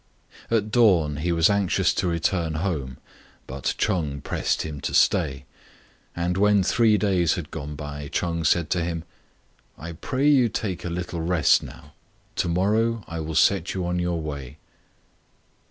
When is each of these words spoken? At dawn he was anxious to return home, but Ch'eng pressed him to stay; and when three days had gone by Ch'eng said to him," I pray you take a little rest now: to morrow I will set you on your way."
At 0.49 0.71
dawn 0.71 1.17
he 1.17 1.31
was 1.31 1.47
anxious 1.47 1.93
to 1.93 2.07
return 2.07 2.55
home, 2.55 2.97
but 3.45 3.75
Ch'eng 3.77 4.21
pressed 4.23 4.63
him 4.63 4.81
to 4.81 4.95
stay; 4.95 5.45
and 6.15 6.37
when 6.37 6.63
three 6.63 6.97
days 6.97 7.35
had 7.35 7.51
gone 7.51 7.75
by 7.75 8.07
Ch'eng 8.07 8.43
said 8.43 8.71
to 8.71 8.83
him," 8.83 9.03
I 9.77 9.91
pray 9.91 10.27
you 10.27 10.49
take 10.49 10.83
a 10.83 10.89
little 10.89 11.21
rest 11.21 11.61
now: 11.61 11.93
to 12.37 12.47
morrow 12.47 13.03
I 13.07 13.19
will 13.19 13.35
set 13.35 13.75
you 13.75 13.85
on 13.85 13.99
your 13.99 14.19
way." 14.19 14.57